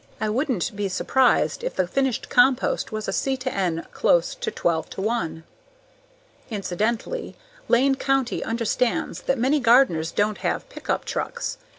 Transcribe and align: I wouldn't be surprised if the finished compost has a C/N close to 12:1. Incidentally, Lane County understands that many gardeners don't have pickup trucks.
I 0.19 0.29
wouldn't 0.29 0.75
be 0.75 0.89
surprised 0.89 1.63
if 1.63 1.75
the 1.75 1.85
finished 1.85 2.27
compost 2.27 2.89
has 2.89 3.07
a 3.07 3.13
C/N 3.13 3.85
close 3.91 4.33
to 4.33 4.49
12:1. 4.49 5.43
Incidentally, 6.49 7.35
Lane 7.67 7.93
County 7.93 8.43
understands 8.43 9.21
that 9.21 9.37
many 9.37 9.59
gardeners 9.59 10.11
don't 10.11 10.39
have 10.39 10.67
pickup 10.69 11.05
trucks. 11.05 11.59